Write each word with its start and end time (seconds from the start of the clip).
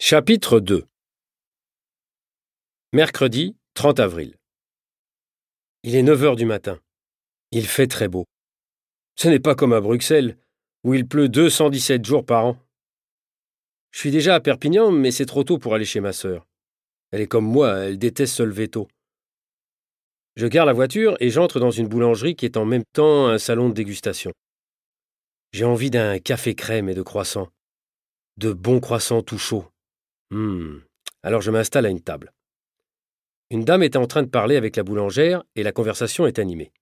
Chapitre 0.00 0.60
2 0.60 0.86
Mercredi 2.92 3.56
30 3.74 3.98
avril. 3.98 4.36
Il 5.82 5.96
est 5.96 6.04
9 6.04 6.22
heures 6.22 6.36
du 6.36 6.44
matin. 6.44 6.78
Il 7.50 7.66
fait 7.66 7.88
très 7.88 8.06
beau. 8.06 8.24
Ce 9.16 9.26
n'est 9.26 9.40
pas 9.40 9.56
comme 9.56 9.72
à 9.72 9.80
Bruxelles, 9.80 10.38
où 10.84 10.94
il 10.94 11.04
pleut 11.04 11.28
217 11.28 12.04
jours 12.04 12.24
par 12.24 12.46
an. 12.46 12.56
Je 13.90 13.98
suis 13.98 14.12
déjà 14.12 14.36
à 14.36 14.40
Perpignan, 14.40 14.92
mais 14.92 15.10
c'est 15.10 15.26
trop 15.26 15.42
tôt 15.42 15.58
pour 15.58 15.74
aller 15.74 15.84
chez 15.84 15.98
ma 16.00 16.12
sœur. 16.12 16.46
Elle 17.10 17.22
est 17.22 17.26
comme 17.26 17.46
moi, 17.46 17.78
elle 17.78 17.98
déteste 17.98 18.36
se 18.36 18.44
lever 18.44 18.68
tôt. 18.68 18.86
Je 20.36 20.46
gare 20.46 20.64
la 20.64 20.74
voiture 20.74 21.16
et 21.18 21.28
j'entre 21.28 21.58
dans 21.58 21.72
une 21.72 21.88
boulangerie 21.88 22.36
qui 22.36 22.44
est 22.44 22.56
en 22.56 22.64
même 22.64 22.84
temps 22.92 23.26
un 23.26 23.38
salon 23.38 23.68
de 23.68 23.74
dégustation. 23.74 24.30
J'ai 25.52 25.64
envie 25.64 25.90
d'un 25.90 26.20
café 26.20 26.54
crème 26.54 26.88
et 26.88 26.94
de 26.94 27.02
croissants. 27.02 27.48
De 28.36 28.52
bons 28.52 28.78
croissants 28.78 29.22
tout 29.22 29.38
chauds. 29.38 29.68
Hmm. 30.30 30.78
Alors 31.22 31.40
je 31.40 31.50
m'installe 31.50 31.86
à 31.86 31.90
une 31.90 32.02
table. 32.02 32.32
Une 33.50 33.64
dame 33.64 33.82
est 33.82 33.96
en 33.96 34.06
train 34.06 34.22
de 34.22 34.28
parler 34.28 34.56
avec 34.56 34.76
la 34.76 34.82
boulangère 34.82 35.42
et 35.56 35.62
la 35.62 35.72
conversation 35.72 36.26
est 36.26 36.38
animée. 36.38 36.72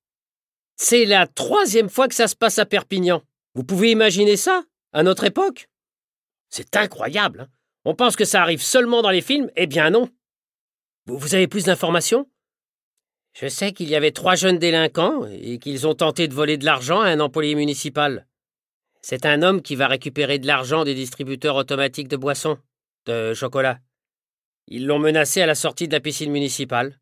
C'est 0.76 1.04
la 1.04 1.26
troisième 1.26 1.88
fois 1.88 2.08
que 2.08 2.14
ça 2.14 2.28
se 2.28 2.36
passe 2.36 2.58
à 2.58 2.66
Perpignan. 2.66 3.22
Vous 3.54 3.64
pouvez 3.64 3.90
imaginer 3.92 4.36
ça, 4.36 4.64
à 4.92 5.02
notre 5.02 5.24
époque? 5.24 5.68
C'est 6.50 6.76
incroyable. 6.76 7.42
hein. 7.42 7.48
On 7.84 7.94
pense 7.94 8.16
que 8.16 8.24
ça 8.24 8.42
arrive 8.42 8.62
seulement 8.62 9.00
dans 9.00 9.10
les 9.10 9.22
films, 9.22 9.50
eh 9.56 9.66
bien 9.66 9.90
non. 9.90 10.10
Vous, 11.06 11.18
vous 11.18 11.34
avez 11.34 11.46
plus 11.46 11.64
d'informations? 11.64 12.28
Je 13.32 13.46
sais 13.46 13.72
qu'il 13.72 13.88
y 13.88 13.94
avait 13.94 14.10
trois 14.10 14.34
jeunes 14.34 14.58
délinquants 14.58 15.24
et 15.26 15.58
qu'ils 15.58 15.86
ont 15.86 15.94
tenté 15.94 16.26
de 16.26 16.34
voler 16.34 16.56
de 16.56 16.64
l'argent 16.64 17.00
à 17.00 17.08
un 17.08 17.20
employé 17.20 17.54
municipal. 17.54 18.26
C'est 19.02 19.24
un 19.24 19.42
homme 19.42 19.62
qui 19.62 19.76
va 19.76 19.86
récupérer 19.86 20.38
de 20.38 20.46
l'argent 20.46 20.84
des 20.84 20.94
distributeurs 20.94 21.54
automatiques 21.54 22.08
de 22.08 22.16
boissons, 22.16 22.58
de 23.06 23.34
chocolat. 23.34 23.80
Ils 24.68 24.86
l'ont 24.86 24.98
menacé 24.98 25.40
à 25.40 25.46
la 25.46 25.54
sortie 25.54 25.88
de 25.88 25.92
la 25.92 26.00
piscine 26.00 26.30
municipale. 26.32 27.00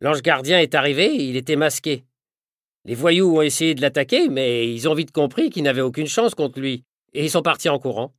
L'ange 0.00 0.22
gardien 0.22 0.58
est 0.60 0.74
arrivé, 0.74 1.14
il 1.14 1.36
était 1.36 1.56
masqué. 1.56 2.04
Les 2.84 2.94
voyous 2.94 3.36
ont 3.36 3.42
essayé 3.42 3.74
de 3.74 3.80
l'attaquer, 3.80 4.28
mais 4.28 4.72
ils 4.72 4.88
ont 4.88 4.94
vite 4.94 5.12
compris 5.12 5.50
qu'ils 5.50 5.62
n'avaient 5.62 5.80
aucune 5.80 6.06
chance 6.06 6.34
contre 6.34 6.60
lui, 6.60 6.84
et 7.12 7.24
ils 7.24 7.30
sont 7.30 7.42
partis 7.42 7.68
en 7.68 7.78
courant. 7.78 8.14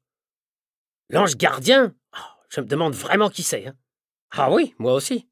L'ange 1.09 1.35
gardien? 1.35 1.95
Oh, 2.15 2.21
Je 2.49 2.61
me 2.61 2.65
demande 2.65 2.93
vraiment 2.93 3.29
qui 3.29 3.43
c'est. 3.43 3.67
hein. 3.67 3.75
Ah 4.31 4.51
oui, 4.51 4.73
moi 4.79 4.93
aussi. 4.93 5.27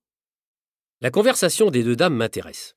La 1.02 1.10
conversation 1.12 1.72
des 1.72 1.84
deux 1.84 1.96
dames 1.96 2.16
m'intéresse. 2.16 2.76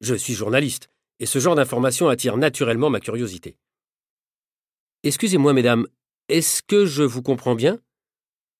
Je 0.00 0.14
suis 0.14 0.34
journaliste, 0.34 0.90
et 1.20 1.26
ce 1.26 1.38
genre 1.38 1.54
d'information 1.54 2.08
attire 2.08 2.36
naturellement 2.36 2.90
ma 2.90 3.00
curiosité. 3.00 3.56
Excusez-moi, 5.04 5.52
mesdames, 5.52 5.86
est-ce 6.28 6.62
que 6.62 6.86
je 6.86 7.02
vous 7.02 7.22
comprends 7.22 7.54
bien? 7.54 7.80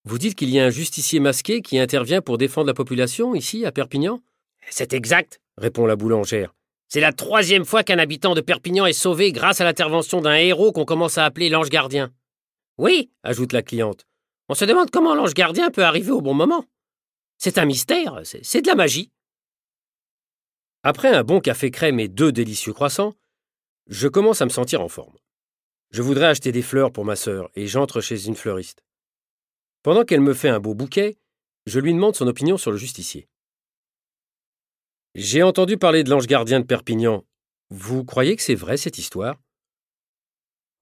Vous 0.06 0.18
dites 0.18 0.34
qu'il 0.34 0.50
y 0.50 0.60
a 0.60 0.66
un 0.66 0.70
justicier 0.70 1.18
masqué 1.18 1.62
qui 1.62 1.78
intervient 1.78 2.20
pour 2.20 2.36
défendre 2.36 2.66
la 2.66 2.74
population 2.74 3.34
ici, 3.34 3.64
à 3.64 3.72
Perpignan? 3.72 4.20
C'est 4.68 4.92
exact, 4.92 5.40
répond 5.56 5.86
la 5.86 5.96
boulangère. 5.96 6.54
C'est 6.88 7.00
la 7.00 7.14
troisième 7.14 7.64
fois 7.64 7.82
qu'un 7.82 7.98
habitant 7.98 8.34
de 8.34 8.42
Perpignan 8.42 8.84
est 8.84 8.92
sauvé 8.92 9.32
grâce 9.32 9.62
à 9.62 9.64
l'intervention 9.64 10.20
d'un 10.20 10.34
héros 10.34 10.72
qu'on 10.72 10.84
commence 10.84 11.16
à 11.16 11.24
appeler 11.24 11.48
l'ange 11.48 11.70
gardien. 11.70 12.12
Oui, 12.76 13.10
ajoute 13.22 13.54
la 13.54 13.62
cliente. 13.62 14.06
on 14.50 14.54
se 14.54 14.66
demande 14.66 14.90
comment 14.90 15.14
l'ange 15.14 15.32
gardien 15.32 15.70
peut 15.70 15.84
arriver 15.84 16.10
au 16.10 16.20
bon 16.20 16.34
moment. 16.34 16.66
C'est 17.38 17.56
un 17.56 17.64
mystère, 17.64 18.20
c'est 18.24 18.60
de 18.60 18.66
la 18.66 18.74
magie. 18.74 19.10
Après 20.82 21.08
un 21.08 21.24
bon 21.24 21.40
café 21.40 21.70
crème 21.70 21.98
et 21.98 22.08
deux 22.08 22.30
délicieux 22.30 22.74
croissants, 22.74 23.14
je 23.86 24.06
commence 24.06 24.42
à 24.42 24.44
me 24.44 24.50
sentir 24.50 24.82
en 24.82 24.88
forme. 24.88 25.16
Je 25.92 26.02
voudrais 26.02 26.26
acheter 26.26 26.52
des 26.52 26.62
fleurs 26.62 26.92
pour 26.92 27.06
ma 27.06 27.16
sœur 27.16 27.48
et 27.54 27.66
j'entre 27.66 28.02
chez 28.02 28.26
une 28.26 28.36
fleuriste. 28.36 28.83
Pendant 29.84 30.04
qu'elle 30.04 30.22
me 30.22 30.32
fait 30.32 30.48
un 30.48 30.60
beau 30.60 30.74
bouquet, 30.74 31.18
je 31.66 31.78
lui 31.78 31.92
demande 31.92 32.16
son 32.16 32.26
opinion 32.26 32.56
sur 32.56 32.70
le 32.70 32.78
justicier. 32.78 33.28
J'ai 35.14 35.42
entendu 35.42 35.76
parler 35.76 36.02
de 36.02 36.08
l'ange 36.08 36.26
gardien 36.26 36.58
de 36.58 36.64
Perpignan. 36.64 37.26
Vous 37.68 38.02
croyez 38.02 38.34
que 38.34 38.42
c'est 38.42 38.54
vrai 38.54 38.78
cette 38.78 38.96
histoire? 38.96 39.38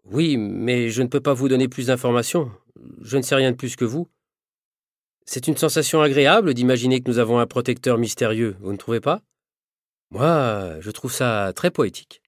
Oui, 0.05 0.37
mais 0.37 0.89
je 0.89 1.03
ne 1.03 1.09
peux 1.09 1.21
pas 1.21 1.35
vous 1.35 1.49
donner 1.49 1.67
plus 1.67 1.89
d'informations. 1.89 2.53
Je 3.01 3.17
ne 3.17 3.23
sais 3.23 3.35
rien 3.35 3.51
de 3.51 3.57
plus 3.57 3.75
que 3.75 3.85
vous. 3.85 4.09
C'est 5.27 5.49
une 5.49 5.57
sensation 5.57 6.01
agréable 6.01 6.55
d'imaginer 6.55 7.01
que 7.01 7.11
nous 7.11 7.19
avons 7.19 7.41
un 7.41 7.47
protecteur 7.49 7.99
mystérieux, 7.99 8.57
vous 8.61 8.71
ne 8.71 8.77
trouvez 8.79 9.01
pas? 9.01 9.21
Moi, 10.11 10.79
je 10.79 10.91
trouve 10.93 11.13
ça 11.13 11.53
très 11.57 11.73
poétique. 11.73 12.22